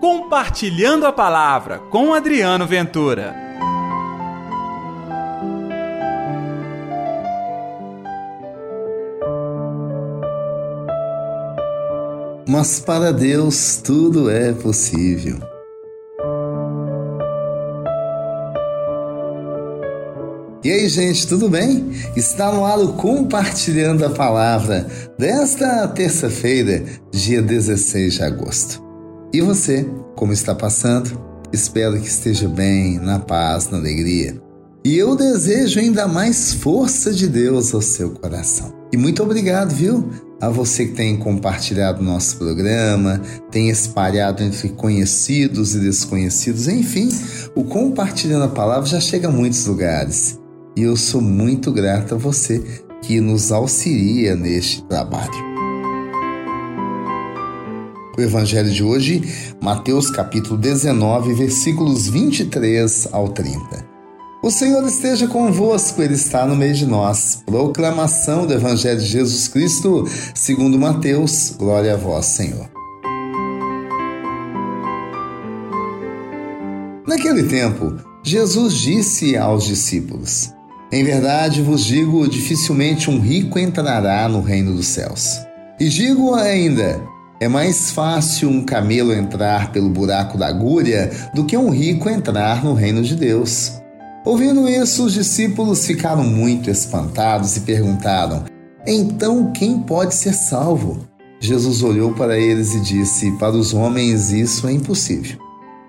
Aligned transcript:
Compartilhando 0.00 1.06
a 1.06 1.12
Palavra 1.12 1.78
com 1.90 2.14
Adriano 2.14 2.66
Ventura. 2.66 3.36
Mas 12.48 12.80
para 12.80 13.12
Deus 13.12 13.76
tudo 13.84 14.30
é 14.30 14.54
possível. 14.54 15.38
E 20.64 20.70
aí, 20.70 20.88
gente, 20.88 21.26
tudo 21.26 21.48
bem? 21.50 21.90
Está 22.16 22.50
no 22.50 22.64
ar 22.64 22.78
o 22.78 22.94
Compartilhando 22.94 24.06
a 24.06 24.10
Palavra 24.10 24.86
desta 25.18 25.86
terça-feira, 25.88 26.84
dia 27.12 27.42
16 27.42 28.14
de 28.14 28.22
agosto. 28.22 28.89
E 29.32 29.40
você, 29.40 29.88
como 30.16 30.32
está 30.32 30.54
passando? 30.54 31.20
Espero 31.52 32.00
que 32.00 32.08
esteja 32.08 32.48
bem, 32.48 32.98
na 32.98 33.20
paz, 33.20 33.70
na 33.70 33.78
alegria. 33.78 34.40
E 34.84 34.96
eu 34.96 35.14
desejo 35.14 35.78
ainda 35.78 36.08
mais 36.08 36.52
força 36.52 37.12
de 37.12 37.28
Deus 37.28 37.72
ao 37.72 37.80
seu 37.80 38.10
coração. 38.10 38.72
E 38.92 38.96
muito 38.96 39.22
obrigado, 39.22 39.72
viu? 39.72 40.10
A 40.40 40.48
você 40.48 40.86
que 40.86 40.94
tem 40.94 41.16
compartilhado 41.16 42.02
nosso 42.02 42.38
programa, 42.38 43.20
tem 43.50 43.68
espalhado 43.68 44.42
entre 44.42 44.70
conhecidos 44.70 45.74
e 45.74 45.80
desconhecidos, 45.80 46.66
enfim, 46.66 47.10
o 47.54 47.62
Compartilhando 47.62 48.44
a 48.44 48.48
Palavra 48.48 48.88
já 48.88 49.00
chega 49.00 49.28
a 49.28 49.30
muitos 49.30 49.66
lugares 49.66 50.40
e 50.76 50.82
eu 50.82 50.96
sou 50.96 51.20
muito 51.20 51.70
grato 51.70 52.14
a 52.14 52.18
você 52.18 52.62
que 53.02 53.20
nos 53.20 53.52
auxilia 53.52 54.34
neste 54.34 54.82
trabalho. 54.84 55.49
O 58.20 58.22
evangelho 58.22 58.70
de 58.70 58.84
hoje, 58.84 59.22
Mateus 59.62 60.10
capítulo 60.10 60.58
19, 60.58 61.32
versículos 61.32 62.06
23 62.06 63.08
ao 63.12 63.30
30. 63.30 63.82
O 64.42 64.50
Senhor 64.50 64.86
esteja 64.86 65.26
convosco, 65.26 66.02
Ele 66.02 66.12
está 66.12 66.44
no 66.44 66.54
meio 66.54 66.74
de 66.74 66.84
nós. 66.84 67.42
Proclamação 67.46 68.46
do 68.46 68.52
Evangelho 68.52 69.00
de 69.00 69.06
Jesus 69.06 69.48
Cristo, 69.48 70.06
segundo 70.34 70.78
Mateus. 70.78 71.54
Glória 71.58 71.94
a 71.94 71.96
vós, 71.96 72.26
Senhor. 72.26 72.68
Naquele 77.08 77.44
tempo, 77.44 77.96
Jesus 78.22 78.74
disse 78.74 79.34
aos 79.34 79.64
discípulos: 79.64 80.52
em 80.92 81.02
verdade 81.04 81.62
vos 81.62 81.82
digo: 81.86 82.28
dificilmente 82.28 83.08
um 83.08 83.18
rico 83.18 83.58
entrará 83.58 84.28
no 84.28 84.42
reino 84.42 84.74
dos 84.74 84.88
céus. 84.88 85.40
E 85.80 85.88
digo 85.88 86.34
ainda: 86.34 87.00
é 87.40 87.48
mais 87.48 87.90
fácil 87.90 88.50
um 88.50 88.62
camelo 88.62 89.14
entrar 89.14 89.72
pelo 89.72 89.88
buraco 89.88 90.36
da 90.36 90.46
agulha 90.46 91.10
do 91.34 91.46
que 91.46 91.56
um 91.56 91.70
rico 91.70 92.08
entrar 92.08 92.62
no 92.62 92.74
reino 92.74 93.02
de 93.02 93.16
Deus. 93.16 93.80
Ouvindo 94.26 94.68
isso, 94.68 95.06
os 95.06 95.14
discípulos 95.14 95.86
ficaram 95.86 96.22
muito 96.22 96.70
espantados 96.70 97.56
e 97.56 97.60
perguntaram: 97.60 98.44
Então 98.86 99.50
quem 99.52 99.80
pode 99.80 100.14
ser 100.14 100.34
salvo? 100.34 101.08
Jesus 101.40 101.82
olhou 101.82 102.12
para 102.12 102.38
eles 102.38 102.74
e 102.74 102.80
disse: 102.80 103.32
Para 103.38 103.56
os 103.56 103.72
homens 103.72 104.30
isso 104.30 104.68
é 104.68 104.72
impossível, 104.72 105.38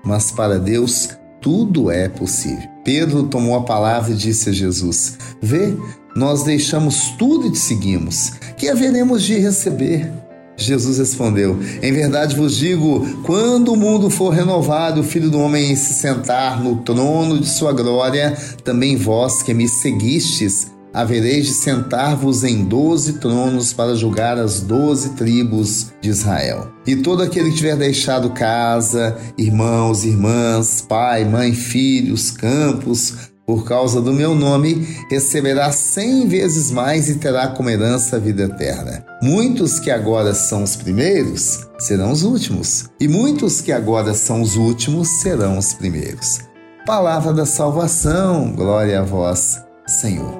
mas 0.05 0.31
para 0.31 0.57
Deus 0.57 1.09
tudo 1.41 1.91
é 1.91 2.07
possível. 2.07 2.69
Pedro 2.85 3.23
tomou 3.23 3.57
a 3.57 3.63
palavra 3.63 4.13
e 4.13 4.15
disse 4.15 4.49
a 4.49 4.53
Jesus: 4.53 5.17
Vê, 5.41 5.75
nós 6.15 6.43
deixamos 6.43 7.09
tudo 7.19 7.47
e 7.47 7.51
te 7.51 7.59
seguimos. 7.59 8.31
Que 8.55 8.69
haveremos 8.69 9.23
de 9.23 9.37
receber? 9.37 10.20
Jesus 10.63 10.97
respondeu: 10.97 11.59
Em 11.81 11.91
verdade 11.91 12.35
vos 12.35 12.55
digo, 12.57 13.05
quando 13.23 13.73
o 13.73 13.77
mundo 13.77 14.09
for 14.09 14.29
renovado, 14.29 15.01
o 15.01 15.03
Filho 15.03 15.29
do 15.29 15.39
Homem 15.39 15.75
se 15.75 15.93
sentar 15.93 16.61
no 16.63 16.77
trono 16.77 17.39
de 17.39 17.47
sua 17.47 17.73
glória, 17.73 18.37
também 18.63 18.95
vós 18.95 19.41
que 19.41 19.53
me 19.53 19.67
seguistes, 19.67 20.71
havereis 20.93 21.45
de 21.45 21.53
sentar-vos 21.53 22.43
em 22.43 22.65
doze 22.65 23.13
tronos 23.13 23.71
para 23.71 23.95
julgar 23.95 24.37
as 24.37 24.59
doze 24.59 25.11
tribos 25.11 25.87
de 26.01 26.09
Israel. 26.09 26.71
E 26.85 26.95
todo 26.95 27.23
aquele 27.23 27.51
que 27.51 27.57
tiver 27.57 27.77
deixado 27.77 28.31
casa, 28.31 29.17
irmãos, 29.37 30.03
irmãs, 30.03 30.81
pai, 30.81 31.23
mãe, 31.23 31.53
filhos, 31.53 32.31
campos, 32.31 33.30
por 33.45 33.65
causa 33.65 33.99
do 33.99 34.13
meu 34.13 34.33
nome, 34.33 34.87
receberá 35.09 35.71
cem 35.71 36.27
vezes 36.27 36.71
mais 36.71 37.09
e 37.09 37.15
terá 37.15 37.47
como 37.49 37.69
herança 37.69 38.15
a 38.15 38.19
vida 38.19 38.43
eterna. 38.43 39.05
Muitos 39.21 39.79
que 39.79 39.91
agora 39.91 40.33
são 40.33 40.63
os 40.63 40.75
primeiros 40.75 41.67
serão 41.79 42.11
os 42.11 42.23
últimos, 42.23 42.89
e 42.99 43.07
muitos 43.07 43.59
que 43.59 43.71
agora 43.71 44.13
são 44.13 44.41
os 44.41 44.55
últimos 44.55 45.07
serão 45.21 45.57
os 45.57 45.73
primeiros. 45.73 46.39
Palavra 46.85 47.33
da 47.33 47.45
salvação, 47.45 48.53
glória 48.53 48.99
a 48.99 49.03
vós, 49.03 49.59
Senhor. 49.87 50.39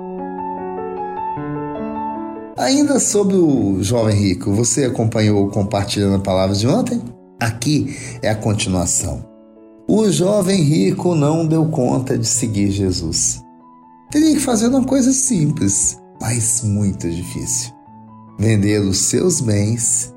Ainda 2.57 2.99
sobre 2.99 3.35
o 3.35 3.81
jovem 3.81 4.15
rico, 4.15 4.51
você 4.53 4.85
acompanhou 4.85 5.49
compartilhando 5.49 6.17
a 6.17 6.19
palavra 6.19 6.55
de 6.55 6.67
ontem? 6.67 7.01
Aqui 7.39 7.97
é 8.21 8.29
a 8.29 8.35
continuação. 8.35 9.30
O 9.93 10.09
jovem 10.09 10.61
rico 10.63 11.13
não 11.13 11.45
deu 11.45 11.65
conta 11.65 12.17
de 12.17 12.25
seguir 12.25 12.71
Jesus. 12.71 13.43
Teria 14.09 14.33
que 14.35 14.39
fazer 14.39 14.67
uma 14.67 14.85
coisa 14.85 15.11
simples, 15.11 15.99
mas 16.21 16.63
muito 16.63 17.09
difícil: 17.09 17.73
vender 18.39 18.79
os 18.79 18.97
seus 18.99 19.41
bens, 19.41 20.13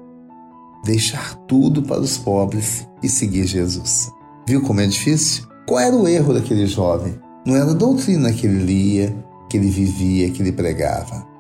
deixar 0.85 1.35
tudo 1.49 1.83
para 1.83 2.01
os 2.01 2.17
pobres 2.17 2.87
e 3.03 3.09
seguir 3.09 3.47
Jesus. 3.47 4.13
Viu 4.47 4.63
como 4.63 4.81
é 4.81 4.87
difícil? 4.87 5.45
Qual 5.67 5.81
era 5.81 5.97
o 5.97 6.07
erro 6.07 6.35
daquele 6.35 6.69
jovem? 6.69 7.19
Não 7.45 7.57
era 7.57 7.73
a 7.73 7.75
doutrina 7.75 8.33
que 8.33 8.47
ele 8.47 8.65
lia, 8.65 9.27
que 9.51 9.57
ele 9.57 9.69
vivia, 9.69 10.31
que 10.31 10.41
ele 10.41 10.53
pregava 10.53 11.35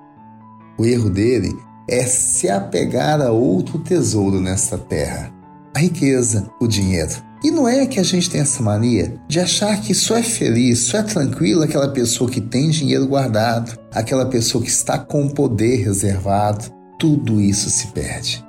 o 0.76 0.84
erro 0.84 1.08
dele 1.08 1.56
é 1.88 2.04
se 2.04 2.48
apegar 2.48 3.20
a 3.20 3.30
outro 3.30 3.78
tesouro 3.78 4.40
nesta 4.40 4.76
terra: 4.76 5.32
a 5.74 5.80
riqueza, 5.80 6.48
o 6.60 6.66
dinheiro. 6.66 7.12
E 7.42 7.50
não 7.50 7.68
é 7.68 7.84
que 7.86 8.00
a 8.00 8.02
gente 8.02 8.30
tem 8.30 8.40
essa 8.40 8.62
mania 8.62 9.16
de 9.28 9.38
achar 9.38 9.78
que 9.80 9.94
só 9.94 10.16
é 10.16 10.22
feliz, 10.22 10.78
só 10.78 10.98
é 10.98 11.02
tranquilo 11.02 11.62
aquela 11.62 11.88
pessoa 11.88 12.30
que 12.30 12.40
tem 12.40 12.70
dinheiro 12.70 13.06
guardado, 13.06 13.78
aquela 13.92 14.24
pessoa 14.26 14.64
que 14.64 14.70
está 14.70 14.98
com 14.98 15.28
poder 15.28 15.84
reservado. 15.84 16.72
Tudo 16.98 17.40
isso 17.40 17.68
se 17.68 17.88
perde. 17.88 18.42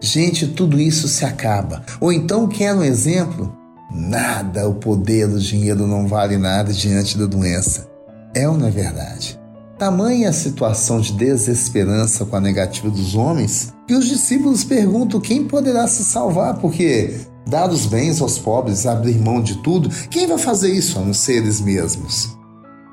Gente, 0.00 0.46
tudo 0.46 0.80
isso 0.80 1.08
se 1.08 1.24
acaba. 1.24 1.82
Ou 2.00 2.10
então, 2.12 2.48
quer 2.48 2.74
um 2.74 2.82
exemplo? 2.82 3.54
Nada, 3.90 4.68
o 4.68 4.74
poder 4.74 5.28
do 5.28 5.40
dinheiro 5.40 5.86
não 5.86 6.06
vale 6.06 6.38
nada 6.38 6.72
diante 6.72 7.18
da 7.18 7.26
doença. 7.26 7.86
É 8.34 8.48
ou 8.48 8.56
não 8.56 8.68
é 8.68 8.70
verdade? 8.70 9.37
Tamanha 9.78 10.30
a 10.30 10.32
situação 10.32 11.00
de 11.00 11.12
desesperança 11.12 12.24
com 12.24 12.34
a 12.34 12.40
negativa 12.40 12.90
dos 12.90 13.14
homens 13.14 13.72
que 13.86 13.94
os 13.94 14.06
discípulos 14.06 14.64
perguntam 14.64 15.20
quem 15.20 15.44
poderá 15.44 15.86
se 15.86 16.02
salvar, 16.02 16.58
porque, 16.58 17.20
dar 17.46 17.70
os 17.70 17.86
bens 17.86 18.20
aos 18.20 18.40
pobres, 18.40 18.86
abrir 18.86 19.16
mão 19.18 19.40
de 19.40 19.62
tudo, 19.62 19.88
quem 20.10 20.26
vai 20.26 20.36
fazer 20.36 20.72
isso 20.72 20.98
a 20.98 21.02
não 21.02 21.14
ser 21.14 21.36
eles 21.36 21.60
mesmos? 21.60 22.36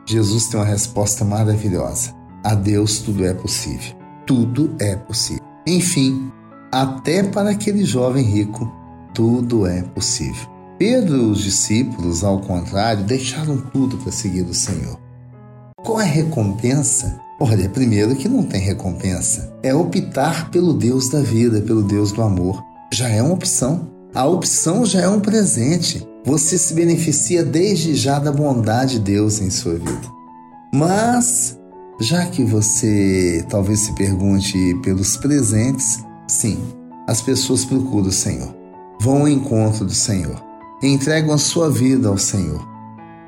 Jesus 0.07 0.45
tem 0.45 0.59
uma 0.59 0.65
resposta 0.65 1.25
maravilhosa. 1.25 2.13
A 2.43 2.53
Deus 2.53 2.99
tudo 2.99 3.25
é 3.25 3.33
possível. 3.33 3.95
Tudo 4.27 4.75
é 4.79 4.95
possível. 4.95 5.43
Enfim, 5.65 6.31
até 6.71 7.23
para 7.23 7.49
aquele 7.49 7.83
jovem 7.83 8.23
rico, 8.23 8.71
tudo 9.11 9.65
é 9.65 9.81
possível. 9.81 10.47
Pedro 10.77 11.15
e 11.17 11.31
os 11.31 11.41
discípulos, 11.41 12.23
ao 12.23 12.39
contrário, 12.41 13.03
deixaram 13.03 13.57
tudo 13.57 13.97
para 13.97 14.11
seguir 14.11 14.43
o 14.43 14.53
Senhor. 14.53 15.04
Qual 15.85 16.01
é 16.01 16.03
a 16.03 16.07
recompensa? 16.07 17.21
Olha, 17.39 17.69
primeiro 17.69 18.15
que 18.15 18.27
não 18.27 18.41
tem 18.41 18.59
recompensa. 18.59 19.53
É 19.61 19.71
optar 19.71 20.49
pelo 20.49 20.73
Deus 20.73 21.09
da 21.09 21.21
vida, 21.21 21.61
pelo 21.61 21.83
Deus 21.83 22.11
do 22.11 22.23
amor. 22.23 22.59
Já 22.91 23.07
é 23.07 23.21
uma 23.21 23.35
opção. 23.35 23.87
A 24.11 24.25
opção 24.25 24.83
já 24.83 25.01
é 25.01 25.07
um 25.07 25.19
presente. 25.19 26.03
Você 26.25 26.57
se 26.57 26.73
beneficia 26.73 27.43
desde 27.43 27.93
já 27.93 28.17
da 28.17 28.31
bondade 28.31 28.93
de 28.93 28.99
Deus 29.01 29.39
em 29.39 29.51
sua 29.51 29.75
vida. 29.75 30.11
Mas, 30.73 31.55
já 32.01 32.25
que 32.25 32.43
você 32.43 33.45
talvez 33.47 33.81
se 33.81 33.93
pergunte 33.93 34.57
pelos 34.81 35.17
presentes, 35.17 35.99
sim, 36.27 36.57
as 37.07 37.21
pessoas 37.21 37.63
procuram 37.63 38.07
o 38.07 38.11
Senhor, 38.11 38.55
vão 38.99 39.19
ao 39.19 39.27
encontro 39.27 39.85
do 39.85 39.93
Senhor, 39.93 40.43
entregam 40.81 41.31
a 41.31 41.37
sua 41.37 41.69
vida 41.69 42.07
ao 42.07 42.17
Senhor. 42.17 42.67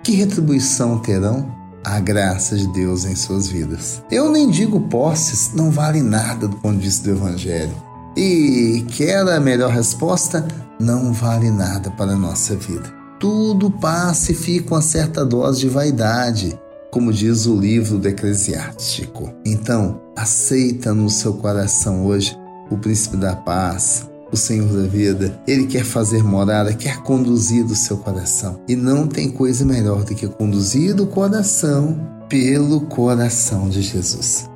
Que 0.04 0.13
retribuição 0.13 0.98
terão? 0.98 1.56
A 1.95 2.00
graça 2.00 2.56
de 2.56 2.68
Deus 2.68 3.06
em 3.06 3.16
suas 3.16 3.48
vidas. 3.48 4.01
Eu 4.12 4.31
nem 4.31 4.50
digo 4.50 4.80
posses 4.81 5.51
não 5.54 5.72
valem 5.72 6.04
nada 6.04 6.48
do 6.48 6.57
ponto 6.57 6.78
de 6.78 6.86
vista 6.86 7.10
do 7.10 7.18
Evangelho. 7.18 7.74
E 8.16 8.86
quer 8.89 9.28
a 9.28 9.39
melhor 9.39 9.72
resposta? 9.72 10.48
Não 10.80 11.13
vale 11.13 11.50
nada 11.50 11.89
para 11.92 12.12
a 12.12 12.18
nossa 12.18 12.56
vida. 12.56 12.92
Tudo 13.19 13.72
passa 13.72 14.31
e 14.31 14.36
fica 14.36 14.74
uma 14.74 14.81
certa 14.81 15.25
dose 15.25 15.62
de 15.62 15.69
vaidade, 15.69 16.60
como 16.92 17.13
diz 17.13 17.45
o 17.45 17.56
livro 17.56 17.98
do 17.98 18.07
Eclesiástico. 18.07 19.31
Então, 19.45 20.01
aceita 20.16 20.94
no 20.94 21.10
seu 21.10 21.33
coração 21.36 22.06
hoje 22.06 22.38
o 22.69 22.78
príncipe 22.78 23.18
da 23.18 23.36
paz, 23.36 24.07
o 24.31 24.38
Senhor 24.38 24.68
da 24.68 24.88
vida. 24.88 25.39
Ele 25.47 25.68
quer 25.68 25.83
fazer 25.83 26.24
morada, 26.24 26.74
quer 26.74 26.97
conduzir 27.03 27.63
do 27.63 27.75
seu 27.75 27.97
coração. 27.97 28.59
E 28.68 28.75
não 28.75 29.07
tem 29.07 29.29
coisa 29.29 29.65
melhor 29.65 30.03
do 30.03 30.15
que 30.15 30.27
conduzir 30.27 30.94
do 30.94 31.07
coração 31.07 31.97
pelo 32.29 32.81
coração 32.81 33.69
de 33.69 33.81
Jesus. 33.81 34.50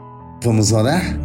Vamos 0.43 0.71
orar? 0.71 1.17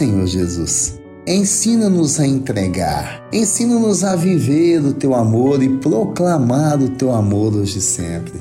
Senhor 0.00 0.26
Jesus, 0.26 0.98
ensina-nos 1.26 2.18
a 2.18 2.26
entregar, 2.26 3.22
ensina-nos 3.30 4.02
a 4.02 4.16
viver 4.16 4.78
o 4.78 4.94
teu 4.94 5.14
amor 5.14 5.62
e 5.62 5.68
proclamar 5.76 6.80
o 6.80 6.88
teu 6.88 7.12
amor 7.12 7.54
hoje 7.54 7.80
e 7.80 7.82
sempre. 7.82 8.40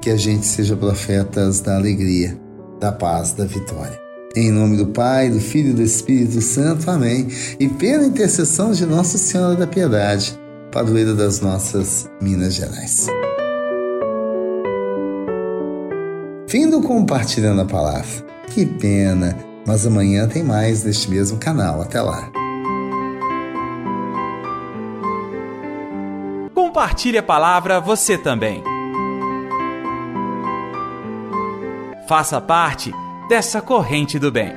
Que 0.00 0.08
a 0.08 0.16
gente 0.16 0.46
seja 0.46 0.74
profetas 0.74 1.60
da 1.60 1.76
alegria, 1.76 2.34
da 2.80 2.90
paz, 2.90 3.32
da 3.34 3.44
vitória. 3.44 4.00
Em 4.34 4.50
nome 4.50 4.78
do 4.78 4.86
Pai, 4.86 5.28
do 5.28 5.38
Filho 5.38 5.72
e 5.72 5.74
do 5.74 5.82
Espírito 5.82 6.40
Santo. 6.40 6.90
Amém. 6.90 7.28
E 7.58 7.68
pela 7.68 8.06
intercessão 8.06 8.72
de 8.72 8.86
Nossa 8.86 9.18
Senhora 9.18 9.56
da 9.56 9.66
Piedade, 9.66 10.32
padroeira 10.72 11.12
das 11.12 11.42
nossas 11.42 12.08
Minas 12.22 12.54
Gerais. 12.54 13.06
Fim 16.48 16.70
do 16.70 16.80
Compartilhando 16.80 17.60
a 17.60 17.66
Palavra. 17.66 18.30
Que 18.48 18.64
pena, 18.64 19.49
mas 19.70 19.86
amanhã 19.86 20.26
tem 20.26 20.42
mais 20.42 20.82
neste 20.82 21.08
mesmo 21.08 21.38
canal. 21.38 21.80
Até 21.80 22.02
lá. 22.02 22.28
Compartilhe 26.52 27.18
a 27.18 27.22
palavra 27.22 27.78
você 27.78 28.18
também. 28.18 28.64
Faça 32.08 32.40
parte 32.40 32.92
dessa 33.28 33.62
corrente 33.62 34.18
do 34.18 34.32
bem. 34.32 34.52